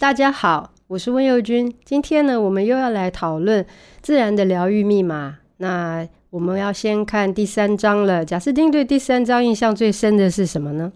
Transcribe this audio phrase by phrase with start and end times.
[0.00, 1.70] 大家好，我是温佑君。
[1.84, 3.66] 今天呢，我们又要来讨论
[4.00, 5.36] 自然的疗愈密码。
[5.58, 8.24] 那我们要先看第三章了。
[8.24, 10.90] 贾斯汀对第三章印象最深的是什么呢？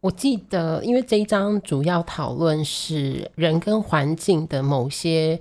[0.00, 5.40] 我记得，因为这一章主要讨论是人跟环境的某些。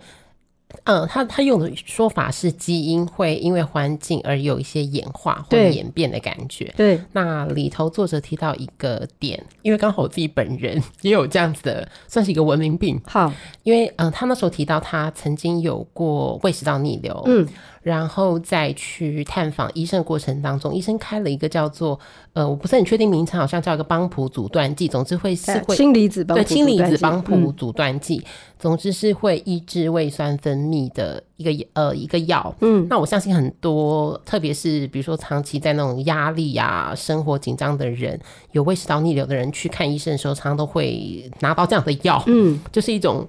[0.83, 6.73] 嗯，他他用的说法是基因会因为环境而有一些演化或演变的感觉。
[6.75, 12.99] 对，那里头作者提到一个点，因为刚好我自己本人 也有这样子的，算是一个文明病。
[13.05, 13.31] 好，
[13.63, 17.47] 因为嗯，他那时候提到他曾经有过胃食道逆流，嗯。
[17.85, 21.99] 然后再去探访医生的过程当中，医生开了一个叫做
[22.33, 28.25] 呃，我不是很确定名称，好像叫一个帮浦阻断剂，总之会是会氢离子帮对氢离子帮浦阻断剂，
[28.57, 32.55] 总之是会抑制胃酸分泌的一个呃一个药。
[32.61, 38.19] 嗯，那我相信很多，特别是比如说长期在那种压力啊、生活紧张的人，
[38.53, 42.23] 有胃食道逆流的人去看医生的时候，常常都会拿到这样的药。
[42.25, 43.27] 嗯，就是一种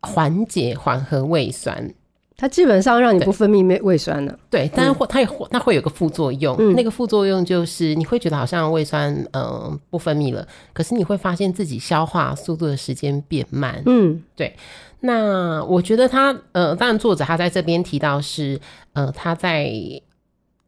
[0.00, 1.94] 缓解、缓和胃酸。
[2.36, 14.54] 它基本上让你不分泌胃胃酸的，对，但是会它也会它会有个副作用，嗯，那个副作用就是你会觉得好像胃酸嗯、呃、不分泌了，可是你会发现自己消化速度的时间变慢，嗯，对。
[15.00, 18.60] 那我觉得他呃，当然作者他在这边提到是
[18.92, 19.72] 呃他在。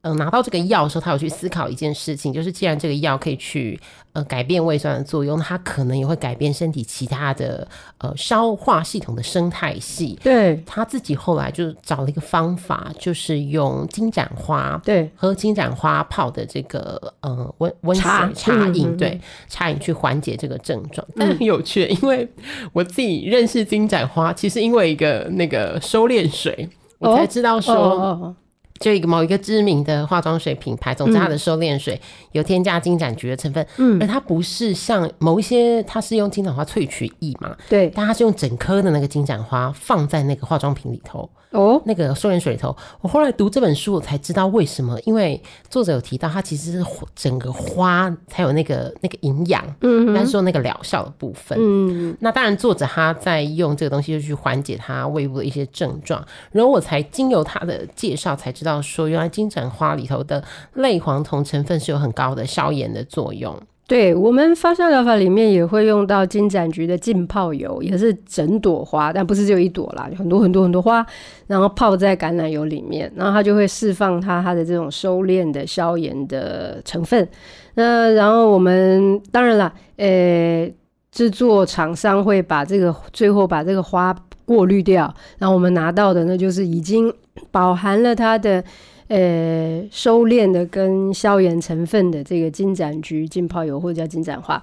[0.04, 3.80] 嗯、呃，拿到这个药的时候，他有去思考一件事情，就是既然这个药可以去
[4.12, 7.66] 呃改变胃酸的作用，它可能也会改变身体其他的
[7.98, 10.18] 呃消化系统的生态系。
[10.22, 21.06] 对，他自己后来就找了一个方法，就是用金盏花，对，喝金盏花泡的这个呃温温水茶饮，嗯、对，茶饮去缓解这个症状。
[21.16, 22.28] 但很有趣，因为
[22.74, 27.74] 我自己认识金盏花，其实因为一个那个收敛水，我才知道说。
[27.74, 28.36] 哦哦哦
[28.84, 31.98] 就一个某一个知名的化妆水品牌，总之它的收敛水
[32.32, 41.26] 有添加金盏菊的成分，嗯，而它不是像某一些，它是用金盏花萃取液嘛，对，但它是用整颗的那个金盏花放在那个化妆品里头。
[41.52, 44.98] 哦，那个收敛水里头，我后来读这本书，我才知道为什么。
[45.04, 56.26] 因为作者有提到，它其实是整个花才有那个那个营养，嗯，但是说那个疗效的部分，嗯，那当然作者他在用这个东西就去缓解他胃部的一些症状。
[56.50, 60.42] 然后我才经由他的介绍才知道，说原来金盏花里头的
[60.74, 63.56] 类黄酮成分是有很高的消炎的作用。
[63.86, 71.04] 对，我们芳香疗法里面也会用到金盏菊的浸泡油，也是整朵花，但不是只有一朵啦，很多很多很多花，
[71.46, 77.28] 然后泡在橄榄油里面，然后它就会释放它它的这种收敛的消炎的成分。
[77.74, 80.66] 那然后我们当然了，呃，
[81.12, 87.12] 制作厂商会把这个最后把这个花过滤掉，然后我们拿到的呢就是已经
[87.50, 88.62] 饱含了它的。
[89.08, 94.60] 呃，收敛的跟消炎成分的这个金盏菊浸泡油或者叫金盏花，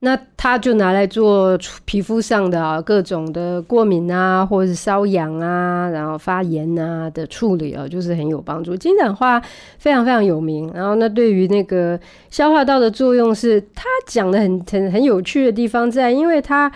[0.00, 8.76] 那它就拿来做皮肤上的啊各种的过敏啊，或者是瘙痒啊，然后发炎啊的处理啊，就是很有帮助。
[8.76, 9.40] 金盏花
[9.78, 11.98] 非常非常有名，然后那对于那个
[12.30, 16.70] 消化道的作用是，它讲的很很很有趣的地方在，因为它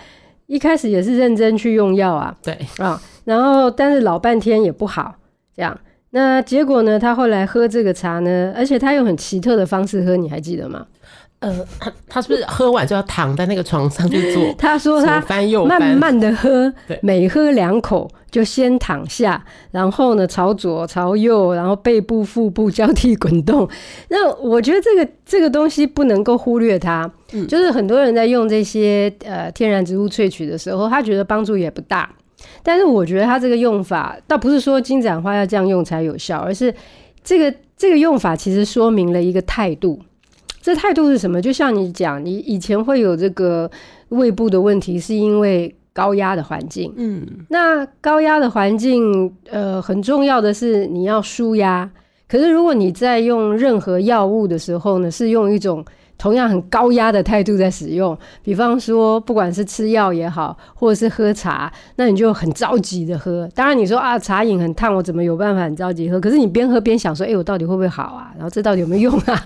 [0.52, 5.14] 一开始也是认真去用药啊，对啊，然后但是老半天也不好，
[5.56, 5.74] 这样。
[6.10, 6.98] 那结果呢？
[6.98, 10.86] 他后来喝这个茶呢，而且他用很奇特的方式喝，你还记得吗？
[11.38, 14.44] 呃，他他是不是喝完就要躺在那个床上去做？
[14.58, 15.24] 他说他
[15.66, 16.70] 慢慢的喝，
[17.00, 23.66] 每喝两口就先躺下，然后呢朝左朝右，然后背部腹部交替滚动。
[24.10, 32.14] 那我觉得这个这个东西不能够忽略它，嗯，就是很多人在用这些呃天然植物萃取的时候，他觉得帮助也不大。
[32.62, 36.74] 但是我觉得它这个用法倒不是说金盏花要这样用才有效，而是
[37.22, 39.98] 这个这个用法其实说明了一个态度。
[40.60, 41.40] 这态度是什么？
[41.42, 43.70] 就像你讲，你以前会有这个
[44.10, 46.92] 胃部的问题，是因为高压的环境。
[46.96, 51.88] 嗯，那高压的环境，呃，很重要的是你要舒压。
[52.28, 55.84] 可是如果你在用任何药物的时候呢，是用一种
[56.16, 63.48] 同样很高压的态度在使用，比方说，不管是吃药也好，或者是喝茶，那你就很着急的喝。
[63.54, 66.20] 当然，你说啊，茶饮很烫，我怎么有办法很着急喝？
[66.20, 68.32] 可是你边喝边想说，哎、我到底会不会好啊？
[68.36, 69.44] 然后这到底有没有用啊？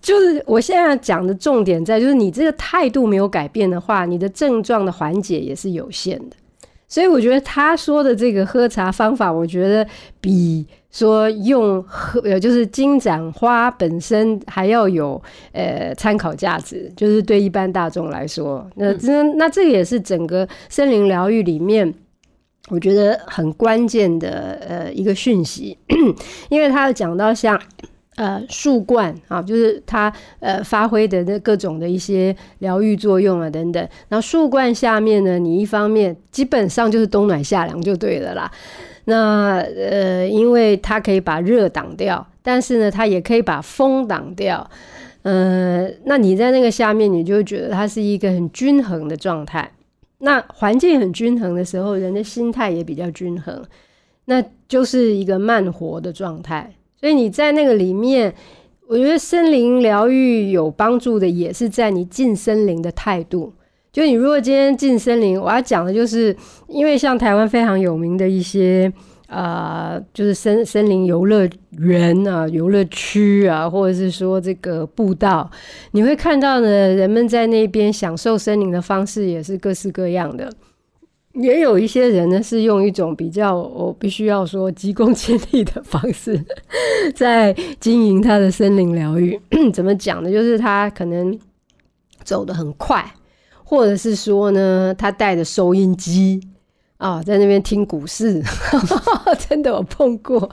[0.00, 6.36] 就是我现在讲的重点在，就是你这个态度没有改变的话，你的症状的缓解也是有限的。
[6.88, 9.86] 所以我觉得他说的这个喝茶方法，我觉得
[10.20, 15.20] 比说用和呃，就是金盏花本身还要有
[15.50, 21.92] 呃参考价值，就是对一般大众来说，那这那这个也是整个森林疗愈里面
[22.68, 25.76] 我觉得很关键的呃一个讯息，
[26.48, 27.60] 因为他讲到像
[28.14, 33.88] 呃树冠啊，就是它呃发挥的那各种的一些疗愈作用啊等等。
[34.08, 38.48] 然后树冠下面呢，你一方面基本上就是冬暖夏凉就对了啦。
[39.06, 44.68] 那呃，因为它可以把热挡掉，但是呢，它也可以把风挡掉。
[45.22, 49.70] 呃，那你在那个下面，你就觉得它是一个很均衡的状态。
[50.18, 53.62] 那环境很均衡的时候，人的心态也比较均衡，
[54.26, 56.74] 那就是一个慢活的状态。
[56.98, 58.34] 所以你在那个里面，
[58.86, 63.52] 我觉得森林疗愈有帮助的，也是在你进森林的态度。
[63.94, 66.36] 就你如果今天进森林，我要讲的就是，
[66.66, 68.92] 因为像台湾非常有名的一些
[69.28, 71.48] 啊、呃，就是森森林游乐
[71.78, 75.48] 园啊、游乐区啊，或者是说这个步道，
[75.92, 80.50] 你会看到呢，人们在那边享受森林的方式也是各式各样的。
[81.34, 86.44] 也有一些人呢，是用一种比较，我必须要说急功近利的方式，
[87.14, 89.40] 在经营他的森林疗愈。
[89.72, 90.32] 怎么讲呢？
[90.32, 91.38] 就是他可能
[92.24, 93.04] 走得很快。
[93.64, 96.40] 或者是说呢，他带着收音机
[96.98, 98.42] 啊，在那边听股市，
[99.48, 100.48] 真的我碰过。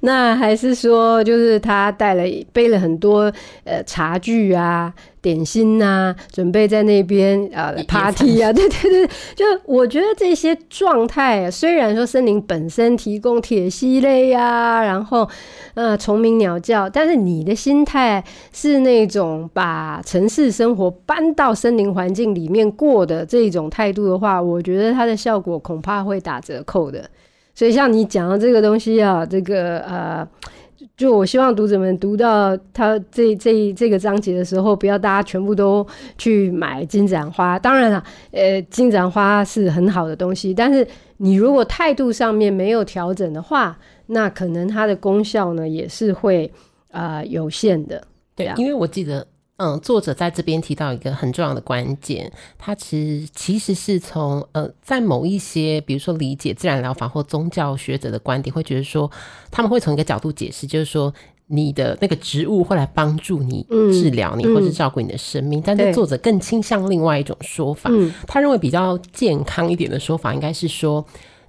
[0.00, 2.22] 那还是说，就是他带了
[2.52, 3.32] 背了很多
[3.64, 4.92] 呃茶具啊。
[5.26, 15.28] 点心呐、啊，准备在那边啊 party 啊， 对对对，就我觉得这些状态，虽然说森林本身提供铁蒽类呀、啊，然后
[15.74, 27.10] 呃虫鸣鸟叫，但是你的心态是那种把城市生活搬到森林环境里面过的这种态度的话，我觉得它的效果恐怕会打折扣的。
[27.52, 30.28] 所以像你讲的这个东西啊，这个呃。
[30.96, 37.58] 就我希望读者们读到他这这这个章节的时候，不要大家全部都去买金盏花。
[37.58, 40.86] 当然了，呃，金盏花是很好的东西，但是
[41.18, 46.50] 你如果态度上面没有调整的话，那可能它的功效呢也是会
[46.90, 48.02] 啊、呃、有限的。
[48.34, 49.26] 对啊，因为我记得。
[49.58, 59.10] 嗯，作者在这边提到一个很重要的关键，他其实其实是从呃，在某一些比如说理解自然疗法或宗教学者的观点，会觉得说
[59.50, 61.10] 他们会从一个角度解释，就是说
[61.46, 65.60] 你的那个植物会来帮助你治疗你，嗯、或是照顾你的生命。
[65.60, 67.90] 嗯、但是作者更倾向另外一种说法，
[68.26, 71.06] 他认为比较健康一点的说法应该是说。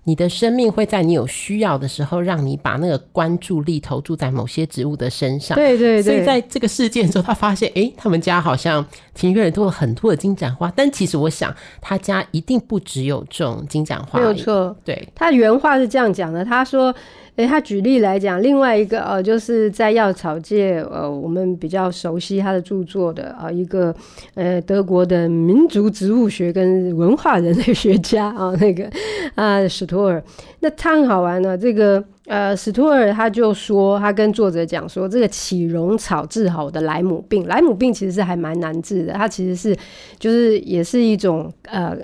[0.07, 5.54] 你的生命会在你有需要的时候，让你把那个关注力投注在某些植物的身上。
[5.57, 6.04] 对对对。
[6.04, 10.71] 所以在这个事件之后，他发现，哎、欸，他们家好像庭院里多了很多的金盏花。
[10.74, 14.18] 但其实我想，他家一定不只有种金盏花。
[14.18, 14.74] 没有错。
[14.86, 15.09] 对。
[15.13, 16.95] 他原话是这样讲的，他说。
[17.38, 23.94] 诶、他举例来讲，另外一个呃，就是在药草界，呃，我们比较熟悉他的著作的啊、呃，一个
[24.34, 28.89] 呃，德国的民族植物学跟文化人类学家啊，那个
[29.36, 30.22] 啊，史托尔。
[30.62, 39.78] 那他很好玩呢，这个呃，史托尔他就说，他跟作者讲说，这个起绒草治好的莱姆病，莱姆病其实是还蛮难治的，它其实是
[40.18, 41.95] 就是也是一种呃，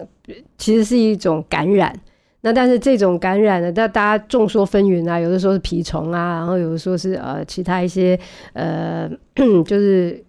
[0.60, 1.92] 其实是一种感染。
[2.46, 8.20] 那但是这种感染呢，那大家众说纷纭啊，有的说是蜱虫啊，然后有的说是呃其他一些
[8.52, 9.10] 呃
[9.66, 10.22] 就是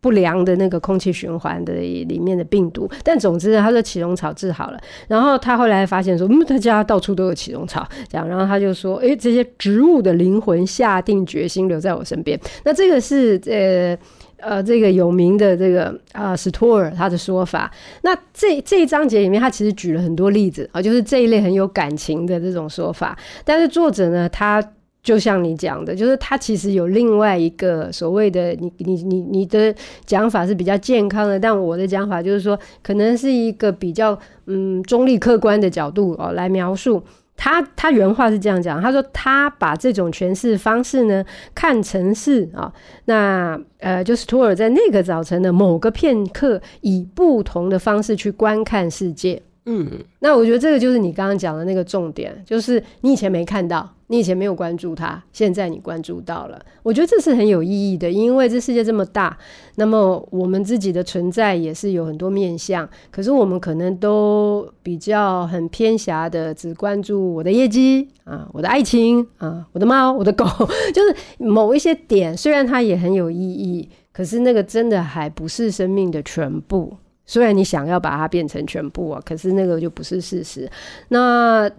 [0.00, 2.86] 不良的那个空气循环的里面的病毒。
[3.02, 4.78] 但总之呢，他说启荣草治好了，
[5.08, 12.38] 然后他后来发现说，嗯，他家到处都有启荣草，这样，然后他就说，哎，这些植物的灵魂下定决心留在我身边。
[12.64, 13.98] 那这个是呃。
[14.42, 17.70] 呃，这个有名的这个啊，史托尔他的说法。
[18.02, 23.16] 那这这一章节里面，他其实举了很多例子啊，就是这一类很有感情的这种说法。
[23.44, 24.62] 但是作者呢，他
[25.02, 29.74] 就像你讲的，就是他其实有另外一个所谓的你你你你的
[30.04, 37.02] 讲法是比较健康的，但我的讲法就是说，可能是一个比较嗯中立客观的角度哦来描述。
[37.44, 42.72] 他他原话是这样讲，他说他把这种诠释方式呢看成是啊，
[43.06, 49.42] 那呃就是托尔在那个早晨的某个片刻，以不同的方式去观看世界。
[49.66, 56.62] 嗯，那我觉得这个就是你刚刚讲的那个重点，就是你以前没看到，你以前没有关注它，现在你关注到了。
[56.82, 59.34] 我觉得这是很有意义的，因为这世界这么大，
[59.76, 70.44] 那么我们自己的存在也是有很多面向，可是我们可能都比较很偏狭的，只关注我的业绩啊，我的爱情啊，我的猫，我的狗，
[70.92, 76.94] 就是某一些点，虽然它也很有意义，可是那个真的还不是生命的全部。
[77.24, 80.70] 虽然你想要把它变成全部啊，可是那个就不是事实。
[81.08, 81.70] 那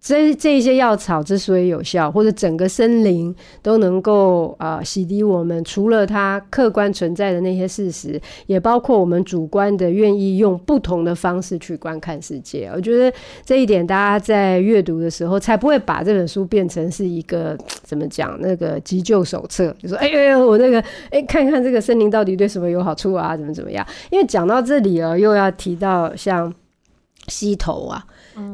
[0.00, 12.70] 这这一些药草之所以有效，或者整个森林都能够啊、洗涤我们，除了它客观存在的那些事实，也包括我们主观的愿意用不同的方式去观看世界。
[12.74, 13.14] 我觉得
[13.44, 23.86] 这一点，大家在阅读的时候，才不会把这本书变成是一个怎么讲那个急救手册，就说哎哎呦我那个哎看看这个森林到底对什么有好处啊，怎么怎么样？
[24.10, 26.50] 因为讲到这里了，又要提到像
[27.28, 28.02] 溪头啊。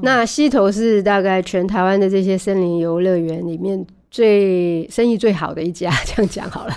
[0.02, 6.74] 那溪头是大概全台湾的这些森林游乐园里面最生意最好的一家， 这样讲好了。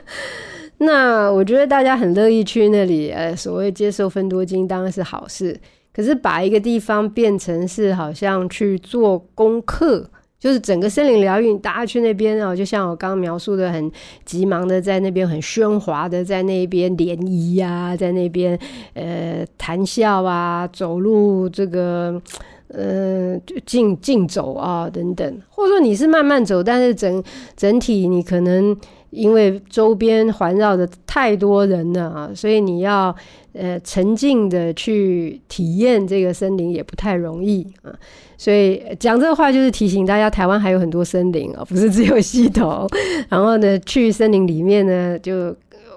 [0.78, 5.58] 那我觉得大家很乐意去那里，呃，所谓接受分多金当然是好事。
[5.92, 10.10] 可是把一个地方变成是好像去做功课。
[10.46, 13.90] 就是整个森林疗愈，大家去那边哦，就像我刚刚描述的，很
[14.24, 18.56] 急忙的在那边很喧哗的在那边联谊啊，在那边
[18.94, 22.22] 呃谈笑啊，走路这个
[22.68, 27.20] 呃就竞竞走啊等等，或者说你是慢慢走，但是整
[27.56, 28.76] 整体你可能
[29.10, 33.14] 因为周边环绕着太多人了啊，所以你要
[33.52, 37.94] 呃沉浸的去体验这个森林也不太容易啊。
[38.38, 42.86] 所以讲这个话就是提醒大家，台湾还有很多森林哦，不是只有溪头。
[43.28, 45.56] 然后呢，去森林里面呢，就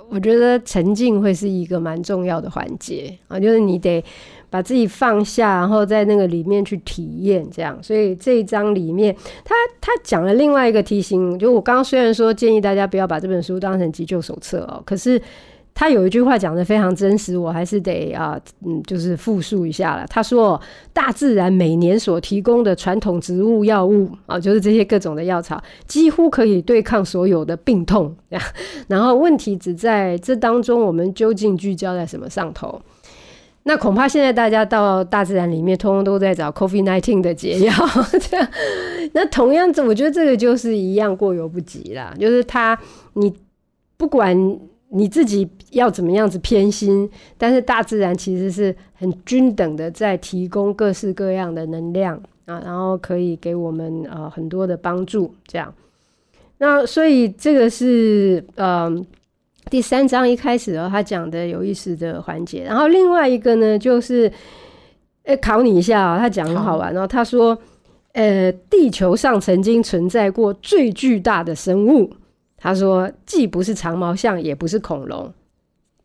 [0.09, 4.03] 我觉得沉浸会是一个蛮重要的环节啊，就是你得
[4.49, 7.77] 把自己放下，然后在那个里面去体验这样。
[7.81, 15.21] 所以这一章里面，他他讲了另外一个提醒，就我刚刚虽然说建议大家不要把这本书当成急救手册哦，可是。
[15.71, 20.05] 他有一句话讲得非常真实，我还是得啊，嗯，就是复述一下了。
[20.09, 20.59] 他说
[20.91, 28.13] ：“大自然每年所提供的传统植物药物啊，就是这些各种的药草，几乎可以对抗所有的病痛。
[28.89, 32.81] 然后问题只在这当中，我们究竟聚焦在什么上头？
[33.63, 37.73] 那恐怕现在大家到大自然里面，通通都在找 COVID-19 的解药。
[38.19, 38.47] 这样，
[39.13, 42.13] 那同样子，我觉得这个就是一样过犹不及啦。
[42.19, 42.79] 就是他，
[43.13, 43.33] 你
[43.97, 44.59] 不管。”
[44.91, 55.31] 你自己要怎么样子偏心，但是大自然其实是很均等的，在提供各式各样的能量啊，然后可以给我们呃很多的帮助。
[55.45, 55.71] 这样，
[56.57, 58.91] 那所以这个是呃
[59.69, 62.63] 第三章一开始哦，他讲的有意思的环节。
[62.63, 64.31] 然后另外一个呢，就是
[65.23, 67.05] 呃考你一下啊，他讲很好玩哦。
[67.05, 67.57] 他说，
[68.13, 72.11] 呃，地球上曾经存在过最巨大的生物。
[72.57, 75.31] 他说：“既不是长毛象，也不是恐龙，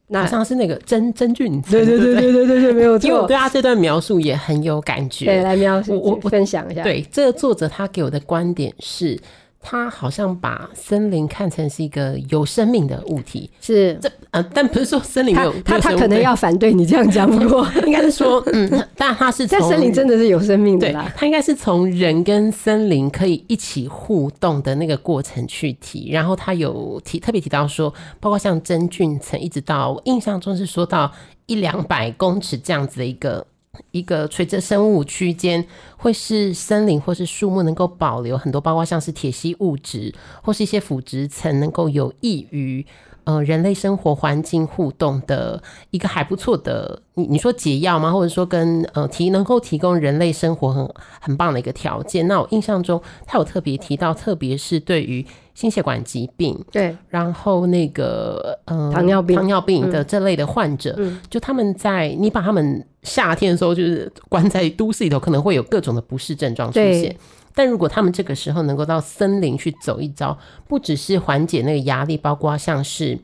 [0.06, 1.60] 那好像是那个真真菌。
[1.62, 3.08] 对对对对对对对，没有错。
[3.08, 5.24] 因为我对他这段描述也很有感觉。
[5.24, 6.82] 对，来描述，我我分享一下。
[6.82, 9.18] 对，这个作者他给我的观点是。”
[9.66, 13.98] 他好像把森林看成是一个有生命的物体，是。
[14.02, 17.66] 这呃，但不是说森林没有他他，他可能要反对你这样讲，不过。
[17.86, 31.10] 应该是说，嗯，但他是在森林真的是有生命的啦，他应该是从人跟森林可以一起互动的那个过程去提，然后他有提特别提到说，包括像真菌层，一直到我印象中是说到
[31.46, 33.46] 一两百公尺这样子的一个。
[33.90, 35.66] 一个垂直生物区间，
[35.96, 42.84] 会是森林或是树木能够保留很多，包括像是铁锡物质或是一些腐殖层，能够有益于
[43.24, 48.12] 呃人类生活环境互动的一个还不错的，你你说解药吗？
[48.12, 50.88] 或者说跟呃提能够提供人类生活很
[51.20, 52.26] 很棒的一个条件？
[52.28, 55.26] 那我印象中他有特别提到，特别是对于。
[55.54, 67.14] 心血管疾病，对，然后那个呃糖尿病、糖尿病的这类的患者，嗯、就他们在你把他们夏天的时候就是关在都市里头，可能会有各种的不适症状出现。
[67.54, 70.36] 但如果他们这个时候能够到森林去走一遭，
[70.68, 73.18] 不只是缓解那个压力，包括像是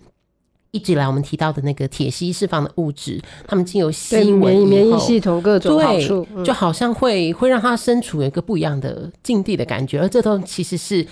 [0.70, 11.06] 一直以来我们提到的那个铁烯释放的物质，他们经由吸吮免免疫系统各种好处，对，就好像会会让他身处一个不一样的境地的感觉，而这都其实是。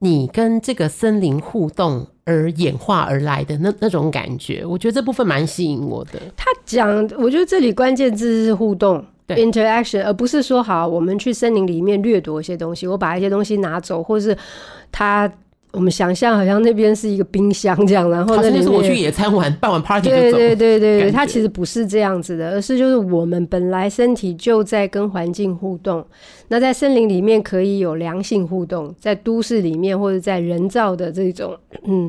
[0.00, 6.20] 你跟这个森林互动而演化而来的那那种感觉，我觉得这部分蛮吸引我的。
[6.36, 14.36] 他讲，我觉得这里关键字是互动对，interaction，而不是说好我们去森林里面掠夺一些东西，我把一些东西拿走，或是
[14.90, 15.30] 他。
[15.72, 20.08] 我们想象好像那边是一个冰箱这样，然后那里面是我去野餐玩办完 party。
[20.08, 26.06] 对对对对对，它其实不是这样子的，而是就是我们本来身体就在跟环境互动。
[26.46, 31.56] 那在森林里面可以有良性互动，在都市里面或者在人造的这种
[31.88, 32.08] 嗯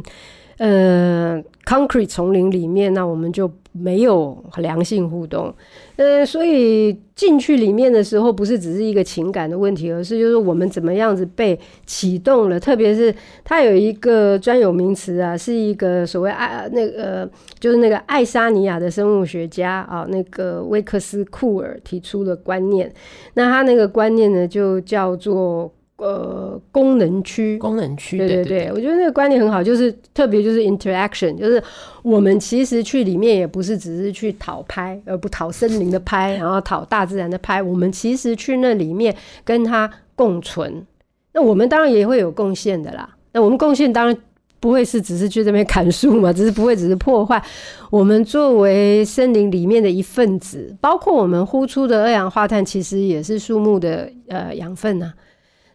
[0.58, 5.54] 呃，concrete 丛林里面，那我们就没有良性互动。
[5.98, 12.58] 呃，所以进去里面的时候，不是只是一个情感的问题，而是就是我们怎么样子被启动了。
[12.58, 22.90] 特别是它有一个专有名词啊，是一个所谓爱那个、就是那个爱沙尼亚的生物学家啊，那个威克斯库尔提出的观念。
[23.34, 25.70] 那他那个观念呢，就叫做。
[25.98, 31.64] 呃，功能区，功能区，对对对，我觉得那个观念很好，就是特别就是 interaction，就是
[32.04, 40.86] 我们其实去里面也不是只是去讨拍，而不讨森林的拍，然后讨大自然的拍，我们其实去那里面跟它共存。
[41.32, 43.10] 那我们当然也会有贡献的啦。
[43.32, 44.18] 那我们贡献当然
[44.60, 47.42] 不会是只是去这边砍树嘛，只是不会只是破坏。
[47.90, 55.14] 我们作为森林里面的一份子，包括我们呼出的二氧化碳，其实也是树木的呃养分呐、啊。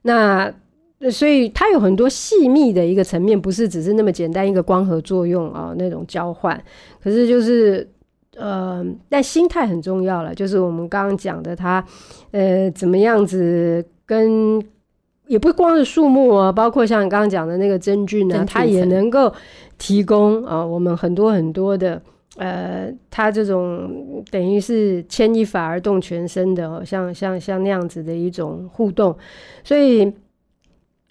[0.02, 0.52] 那
[1.10, 6.62] 所以它有很多细密的一个层面，不是只是那么简单一个光合作用啊那种交换。
[7.02, 7.88] 可是就是
[8.36, 11.88] 呃，但心态很重要了，就是我们刚刚讲的它，它
[12.32, 14.62] 呃怎么样子跟
[15.26, 19.32] 也不光是树木啊，包括像你刚刚讲的那个真菌呢，它也能够
[19.78, 22.00] 提供啊我们很多很多的。
[22.36, 29.14] 呃，它这种等于是牵一发而动全身的，像像像那样子的一种互动，
[29.64, 30.10] 所以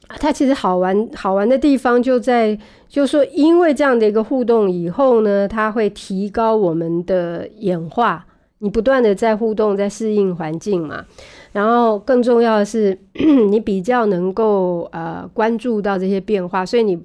[0.07, 2.57] 它其实好玩好玩的地方就在，
[2.87, 8.25] 就说，因为这样的一个互动以后呢，它会提高我们的演化。
[8.59, 11.05] 你不断的在互动，在适应环境嘛，
[11.51, 12.97] 然后更重要的是，
[13.51, 16.97] 你比较能够呃关注到这些变化，所以你。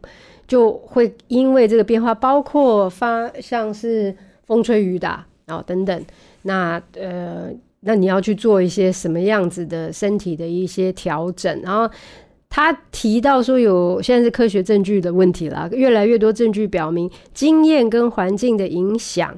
[0.46, 4.14] 就会因为这个变化，包括发像是
[4.46, 6.04] 风吹雨打啊、哦、等等，
[6.42, 11.60] 那呃，那你要去做一些什么样子的身体的一些调整。
[11.62, 11.88] 然后
[12.50, 19.34] 他提到说，有现在是科学证据的问题了，越来越多证据表明，经验跟环境的影响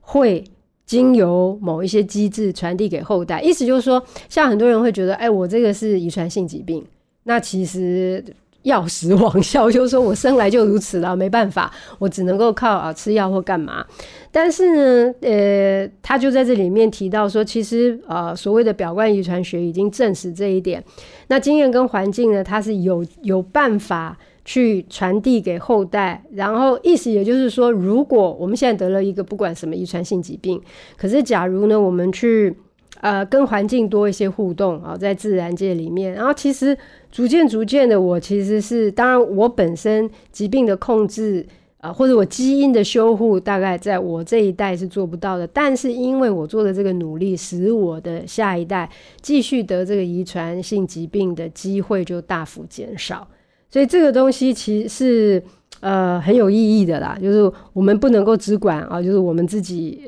[0.00, 0.44] 会
[0.84, 3.40] 经由某一些机制传递给后代。
[3.40, 6.84] 意思就是说，像很多人会觉得，哎，我这个是遗传性疾病，
[7.22, 8.22] 那其实。
[8.62, 13.84] 药食网效，就是说我生来就如此了，没办法，我只能够靠啊吃药或干嘛。
[14.30, 20.84] 但是呢，呃，他就在这里面提到说，其实啊，所谓的表观遗传学已经证实这一点。
[21.28, 26.22] 那经验跟环境呢，它是有有办法去传递给后代。
[26.32, 30.60] 然后意思也就是说，如果我们现在得了一个不管什么遗传性疾病，
[30.96, 32.54] 可是假如呢，我们去。
[33.00, 36.76] 呃，跟环境多一些互动啊，在自然界里面，然后其实
[37.10, 41.46] 逐渐逐渐的，我其实是当然，我本身疾病的控制
[41.78, 45.46] 啊、或者我基因的修护，大概在我这一代是做不到的。
[45.46, 48.86] 但是因为我做的这个努力，使我的下一代
[49.22, 53.26] 继续得这个遗传性疾病的机会就大幅减少。
[53.70, 55.42] 所以这个东西其实是
[55.80, 60.02] 呃很有意义的啦，就是我们不能够只管啊，就是我们自己。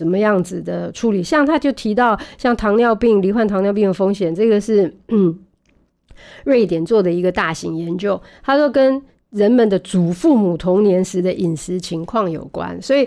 [0.00, 1.22] 怎么样子的处理？
[1.22, 5.38] 像他就提到，像糖尿病、罹患糖尿病的风险，这个是嗯，
[6.44, 8.18] 瑞典做的一个大型研究。
[8.42, 13.06] 他说跟人们的祖父母童年时的饮食情况有关，所以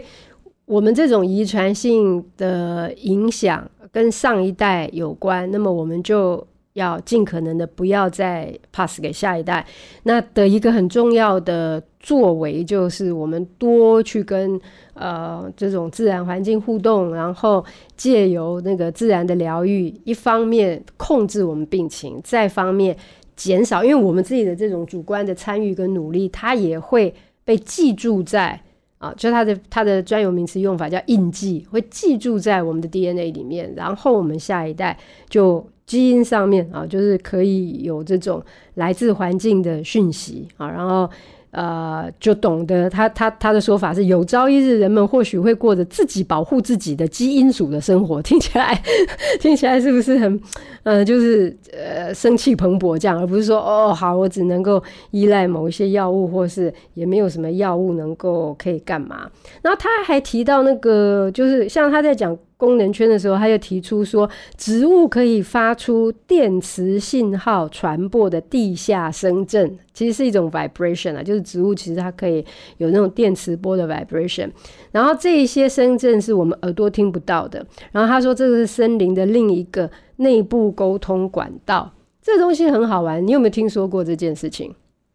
[0.66, 5.50] 我们这种遗传性的影响跟上一代有关。
[5.50, 9.66] 那么我们就要尽可能的不要再 pass 给下一代。
[10.04, 14.62] 那的一个很重要的作为，就是我们多去跟。
[14.96, 17.66] 呃，这种自然环境互动，然后
[17.98, 22.96] 借由那个自然的疗愈，一方面控制我们病情，再方面
[23.36, 27.12] 减少，因为我们自己的这种主观的参与跟努力，它也会
[27.44, 28.62] 被记住在
[29.00, 34.96] 啊，就它的它的专有名词用法叫印记，会记住在我们的 DNA 里面，然后我们下一代
[35.28, 38.40] 就基因上面啊，就是可以有这种
[38.76, 41.10] 来自环境的讯息啊，然后。
[41.54, 48.82] 呃，就懂得他他他的说法是，有朝一日人们或许会过着自己保护自己的基因组的生活，听起来
[49.40, 50.42] 听起来是不是很
[50.82, 59.30] 呃，就是呃生气蓬勃这样，而不是说哦好，我只能够依赖某一些药物，或是也没有什么药物能够可以干嘛。
[59.62, 62.36] 然后他还提到那个，就是像他在讲。
[62.64, 72.46] 功能圈的时候，他就提出说，植物可以发出电磁信号传播的地下声震，其实是一种 vibration 啊，就是植物其实它可以
[72.78, 74.50] 有那种电磁波的 vibration。
[74.92, 77.66] 然后这一些声震是我们耳朵听不到的。
[77.92, 81.92] 然后他说，这个是森林的另一个内部沟通管道。
[82.22, 84.74] 这东西很好玩，你有没有听说过这件事情？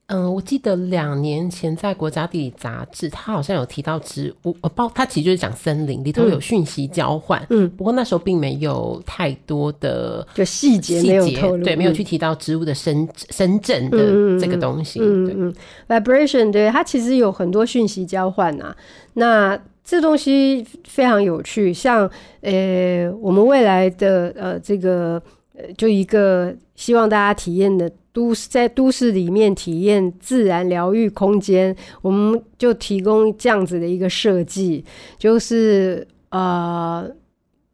[0.08, 7.46] 嗯，我记得两年前在国家地理杂志，他好像有提到植物，呃，包它其实就是讲森林里头有讯息交换。
[7.50, 14.98] 嗯，不过那时候并没有太多的就细节没有透露，对，没有去提到植物的深深圳的这个东西。
[15.00, 15.54] 嗯嗯，嗯，
[15.88, 18.74] 嗯，vibration，对，它其实有很多讯息交换啊。
[19.12, 25.22] 那这东西非常有趣，像呃，我们未来的呃这个
[25.54, 27.92] 呃，就一个希望大家体验的。
[28.18, 34.84] 都在都市里面体验自然疗愈空间，我们就提供这样子的一个设计，
[35.16, 37.08] 就是呃，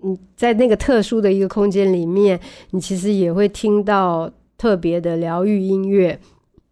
[0.00, 2.38] 你在那个特殊的一个空间里面，
[2.72, 6.20] 你其实也会听到特别的疗愈音乐。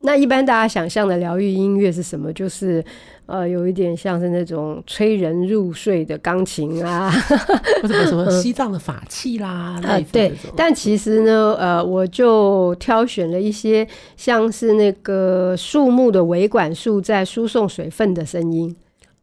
[0.04, 2.32] 那一般大家想象的疗愈音乐是什么？
[2.32, 2.84] 就是
[3.26, 7.08] 呃，有一点像是那种催人入睡的钢琴啊，
[7.80, 9.80] 或者什么 西藏的法器啦。
[9.82, 10.32] 啊，对。
[10.56, 13.86] 但其实呢，呃，我就挑选了一些
[14.16, 18.74] 像是那个树木的维管束在输送水分的声音，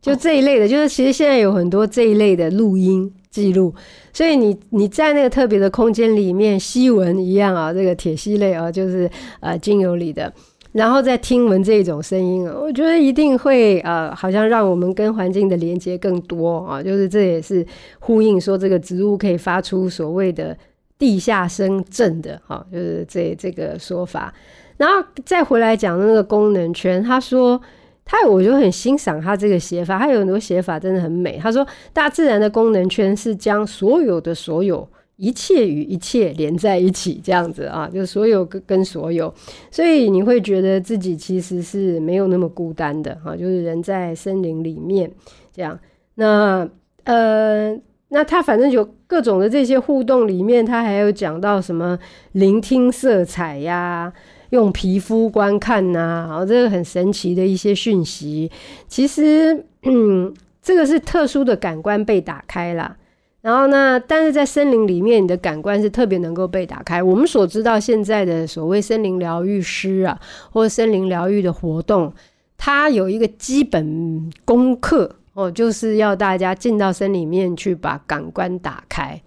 [0.01, 0.67] 就这一类的。
[0.67, 3.75] 就是其实现在有很多这一类的录音记录，
[4.13, 9.11] 所以你你在那个特别的空间里面吸闻一样啊，这个铁吸类啊，就是
[9.41, 10.33] 呃精油里的。
[10.71, 16.81] 然后再听闻这种声音啊，我觉得一定会呃，好像让我们跟环境的连接更多啊。
[16.81, 17.65] 就是这也是
[17.99, 20.55] 呼应说，这个植物可以发出所谓的
[20.97, 24.31] 地下声震的哈，就是这这个说法。
[24.77, 27.59] 然后再回来讲那个功能圈，他说
[28.05, 31.39] 他我就很欣赏他这个写法，他有很多写法真的很美。
[31.41, 34.87] 他说大自然的功能圈是将所有的所有。
[35.19, 39.31] 一切与一切连在一起，这样子啊，就所有跟跟所有，
[39.69, 45.11] 所以你会觉得自己其实是没有那么孤单的啊，就是人在森林里面
[45.53, 45.77] 这样。
[46.15, 46.67] 那
[47.03, 47.77] 呃，
[48.07, 51.99] 那他反正有各种的这些互动里面，他还有讲到什么
[52.31, 54.13] 聆听色彩呀，
[54.51, 58.49] 用皮肤观看呐，啊，这个很神奇的一些讯息。
[58.87, 62.95] 其实，嗯，这个是特殊的感官被打开了。
[63.41, 67.01] 然后呢，但是在森林里面，你的感官是特别能够被打开。
[67.01, 70.19] 我们所知道现在的所谓森林疗愈师啊，
[70.51, 72.13] 或森林疗愈的活动，
[72.57, 79.21] 它有一个基本功课哦，就是要大家进到森里面去把感官打开。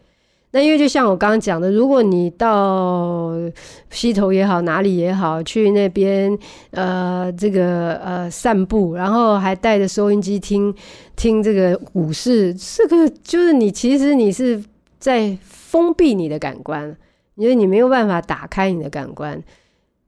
[0.54, 3.32] 那因为就像我刚刚讲的，如果你到
[3.90, 6.38] 溪头也好，哪里也好，去那边
[6.72, 10.74] 呃这个呃散步，然后还带着收音机听
[11.16, 14.62] 听这个武士，这个就是你其实你是
[14.98, 16.94] 在封闭你的感官，
[17.36, 19.42] 因为你没有办法打开你的感官。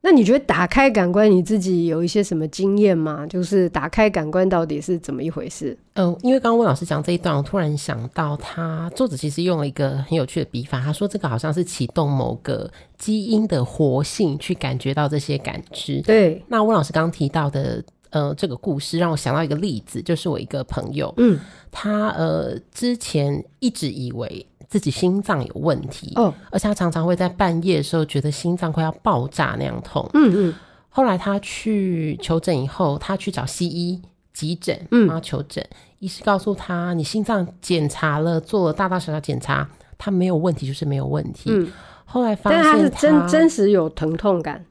[0.07, 3.27] 那你觉得打开感官，你自己有一些什么经验吗？
[3.27, 5.75] 就是打开感官到底是怎么一回事？
[5.95, 16.03] 嗯、呃，因为刚刚温老师讲这一段，我突然想到，他作者其实用了一个很有趣的笔法，他说这个好像是启动某个基因的活性，去感觉到这些感知。
[16.03, 16.45] 对。
[16.49, 21.41] 那温老师刚刚提到的，呃，这个故事让我想到一个例子，就是我一个朋友，嗯，
[21.73, 24.47] 他呃之前一直以为。
[24.69, 30.09] 自己心脏有问题哦，而且他常常会在半夜的时候觉得心脏快要爆炸那样痛。
[30.15, 30.55] 嗯嗯。
[30.89, 34.01] 后来他去求诊以后，他去找西医
[34.33, 35.65] 急诊，嗯，然后求诊，
[35.99, 41.73] 医师告诉他：“你心脏检查了，做了大大小小检查，他没有问题，就是没有问题。”嗯。
[42.05, 44.65] 后来发现他，是真真实有疼痛感，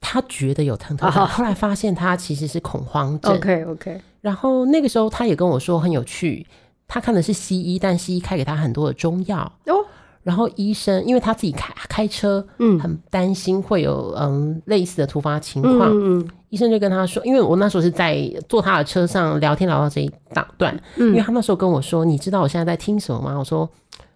[0.00, 1.26] 他觉得有疼痛感。
[1.26, 3.34] 后来发现他其实是恐慌症。
[3.36, 4.00] OK OK。
[4.22, 6.46] 然后那个时候他也跟我说很有趣。
[6.92, 9.82] 他看的是西医，但西医开给他很多的中药哦。
[10.22, 23.38] 然后医生因为他自己开开车，嗯，很担心会有嗯类似的突发情况，嗯，嗯，医生就跟他说，因为我那时候是在坐他的车上聊天聊到这一大段，嗯，因为他那时候跟我说，你知道我现在在听什么吗？
[23.38, 23.66] 我说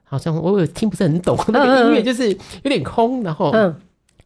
[0.05, 3.75] 好像我有听不是很懂，那个音乐就是有点空，然后嗯。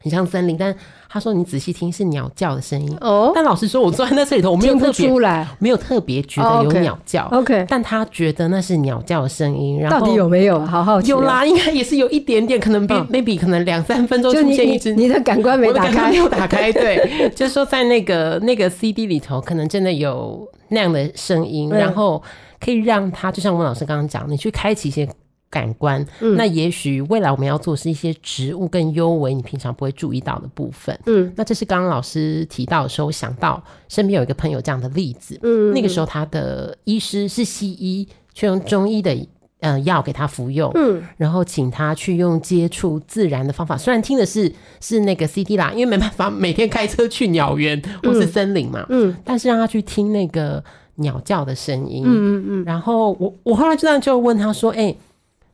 [0.03, 0.75] 很像森林，但
[1.09, 3.33] 他说你仔细听是鸟叫的声音哦。
[3.35, 7.25] 但老实说，我坐在那这里头，我没有特别出来，没有特别觉得有鸟叫。
[7.25, 9.79] Oh, OK，但他觉得那是鸟叫的声音。
[9.79, 10.59] 然后到底有没有？
[10.65, 11.11] 好好奇。
[11.11, 14.95] 有啦，应该也是有一点点，可能 maybe 可能两三分钟出现一只。
[14.95, 16.73] 你的感官没打开，没有打开。
[16.73, 22.23] 对，就是说在那个那个 CD 里头，可能真的有那样的声音，然后
[22.59, 25.07] 可以让他，就像温老师刚刚讲，你去开启一些。
[25.51, 30.97] 感官，嗯、那也许未来我们要做是一些植物更幽微，你平常不会注意到的部分。
[31.07, 35.37] 嗯，那这是刚刚老师提到的时候，想到身边有一个朋友这样的例子。
[35.43, 39.17] 嗯，那个时候他的医师是西医，却用中医的
[39.59, 40.71] 呃药给他服用。
[40.77, 48.87] 嗯，然后请他去用接触自然的方法，虽然听的是是那个 CD 啦，因为没办法每天开车去鸟园或是森林嘛。
[48.89, 50.63] 嗯，但是让他去听那个
[50.95, 52.05] 鸟叫的声音。
[52.07, 52.65] 嗯嗯嗯。
[52.65, 54.97] 然后我我后来就这样就问他说：“哎、欸。”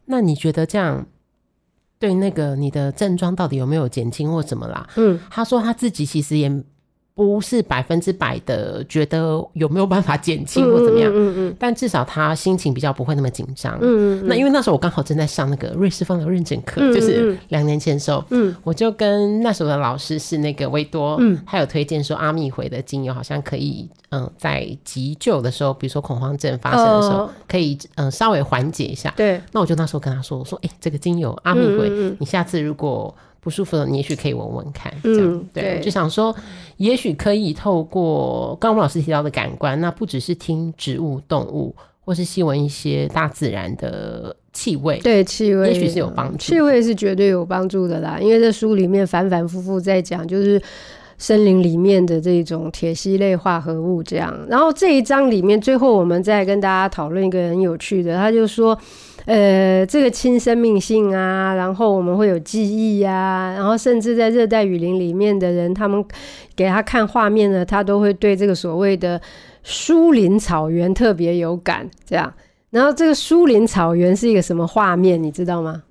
[0.06, 1.06] 那你觉得这样
[1.98, 4.88] 对那个你的症状到底有没有减轻或什么啦？
[4.96, 6.48] 嗯，他说他自己其实也
[7.16, 13.78] 不是百分之百的觉得有没有办法减轻或怎么样，嗯嗯嗯，但至少他心情比较不会那么紧张。
[13.80, 29.10] 嗯，那因为那时候我刚好正在上那个瑞士芳疗认证课，就是两年前的时候，嗯，我就跟那时候的老师是那个维多，嗯，他有推荐说阿秘回的精油好像可以，嗯，在急救的时候，比如说恐慌症发生的时候，可以嗯稍微缓解一下。
[29.16, 33.14] 对，那我就那时候跟他说，我说，哎，这个精油阿秘回，你下次如果
[33.46, 35.80] 不舒服的，你也许可以闻闻看，这样、嗯、对，对。
[35.80, 36.34] 就想说，
[36.78, 41.72] 也许可以透过刚刚老师提到的感官，那不只是听植物、动物，
[42.04, 46.38] 或是吸闻一些大自然的气味，对气味，也许是有帮助。
[46.38, 50.60] 气味是绝对有帮助的啦，因为这书里面反反复复在讲，就是
[51.18, 54.34] 森林里面的这种铁烯类化合物这样。
[54.48, 58.78] 然后这一章里面，最后我们再跟大家讨论一个很有趣的，他就说。
[59.24, 66.04] 呃，这个亲生命性啊，然后我们会有记忆呀、啊，然后甚至在热带雨林里面的人，他们
[66.54, 69.20] 给他看画面呢，他都会对这个所谓的
[69.64, 71.90] 疏林草原特别有感。
[72.04, 72.32] 这样，
[72.70, 75.82] 然后这个疏林草原是一个什么画面，你知道吗？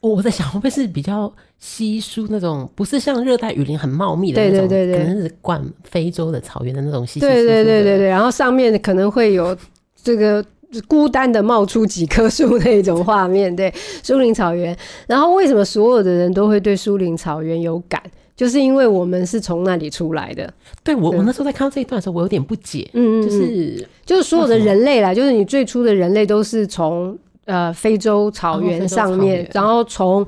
[0.00, 7.32] 我在想，会不会是比较稀疏那种，不是像热带雨林很茂密的那种，对对对对，可能是灌非洲的草原的那种稀稀疏疏。
[7.32, 9.56] 对对对对对，然后上面可能会有
[10.02, 10.44] 这个。
[10.86, 14.76] 孤单的冒出几棵树那种画面，对，疏林草原。
[15.08, 18.00] 然后为什么所有的人都会对疏林草原有感？
[18.36, 20.48] 就是因为我们是从那里出来的。
[20.84, 22.88] 对，我，我那时候在看到这一段的时候，我有点不解。
[22.92, 30.24] 嗯，就是就是所有的人类啦，就是你最初的人类都是从呃非洲草原上面，然后从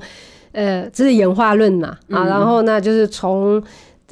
[0.53, 3.61] 呃这是演化论嘛啊，然后呢就是从。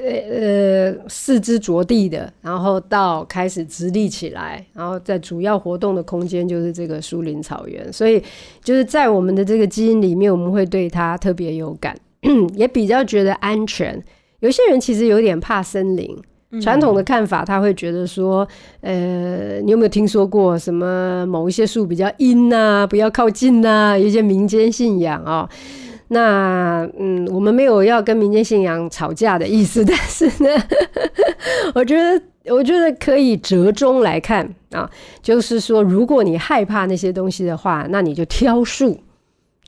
[0.04, 8.24] 呃，四肢着地的，然后到开始直立起来，然后在主要活动的空间就是这个树林草原，所以
[8.64, 11.96] 就是在我们的这个基因里面，我们会对它特别有感，
[12.56, 14.02] 也比较觉得安全。
[14.40, 16.18] 有些人其实有点怕森林，
[16.60, 18.48] 传统的看法他会觉得说，
[18.80, 25.50] 呃，你有没有听说过什么某一些树比较阴啊，不要靠近啊，一些民间信仰啊、哦。
[26.14, 30.50] 那嗯，我们没有要跟民间信仰吵架的意思， 但是呢，
[31.74, 32.22] 我觉得
[32.54, 34.90] 我觉得可以折中来看啊，
[35.22, 39.00] 就是说，如果你害怕那些东西的话，那你就挑树。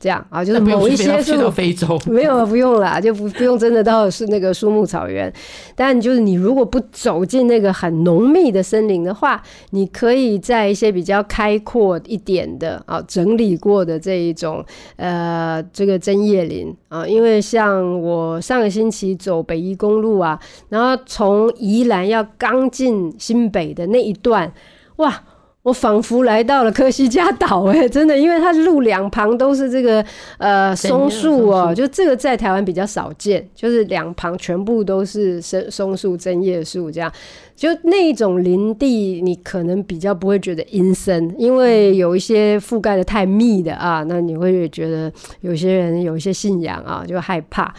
[0.04, 5.34] 这样啊，就是某一些是非洲， 没有不用了，就不不用真的到是那个树木草原。
[5.78, 14.62] 但就是你如果不走进那个很浓密的森林的话，你可以在一些比较开阔一点的啊，整理过的这一种
[14.98, 20.38] 呃这个针叶林啊，因为像我上个星期走北宜公路啊，
[20.68, 24.52] 然后从宜兰要刚进新北的那一段，
[24.98, 25.24] 哇！
[25.64, 30.06] 我仿佛来到了科西嘉岛，哎，真的，因为它路两旁都是这个
[30.38, 37.10] 呃松树哦，就这个在台湾比较少见，就是两旁全部都是松松树、针叶树这样，
[37.56, 47.74] 就那一种林地，你可能比较不会觉得阴森，因为有一些覆盖的太密的啊，那你会觉得有些人有一些信仰啊，就害怕。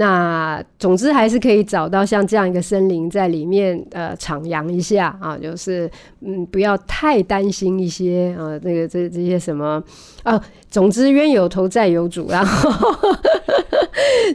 [0.00, 5.90] 那总之还是可以找到像这样一个森林，在里面呃徜徉一下啊，就是
[6.22, 9.82] 嗯不要太担心一些啊，那个这这些什么
[10.22, 12.70] 啊，总之冤有头债有主，然 后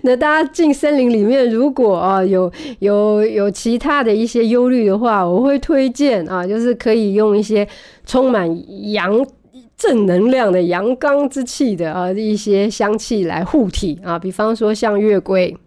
[0.04, 7.68] 那大家进森林里面，如果啊有有有其他的一些忧虑的话，我会推荐啊，就是可以用一些
[8.06, 8.48] 充满
[8.92, 9.26] 阳。
[9.78, 15.58] 正能量的阳刚之气的啊，一些香气来护体啊，比方说像月桂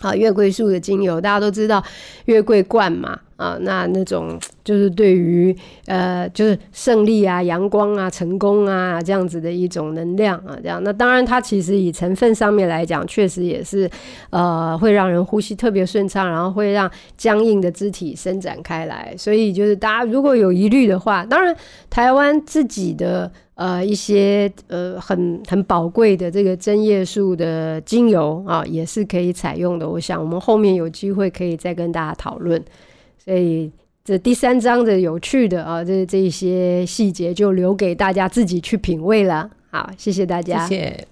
[0.00, 1.82] 啊，月桂树的精油，大家都知道
[2.26, 3.18] 月桂冠嘛。
[3.40, 10.78] 啊，那那种就是对于呃，就是胜利啊、阳光啊、成功啊这样子的一种能量啊，这样。
[10.84, 13.90] 那当然，它其实以成分上面来讲，确实也是
[14.28, 19.14] 呃，会让人呼吸特别顺畅，然后会让僵硬的肢体伸展开来。
[19.16, 21.56] 所以，就是大家如果有疑虑的话，当然
[21.88, 29.88] 台湾自己的呃一些呃很很宝贵的这个针叶树的精油啊，也是可以采用的。
[29.88, 32.62] 我想我们后面有机会可以再跟大家讨论。
[33.22, 33.70] 所以
[34.04, 39.50] 这第三章的有趣的啊，这这一些细节就留给大家自己去品味了。
[39.70, 40.66] 好，谢谢大家。
[40.66, 41.06] 谢。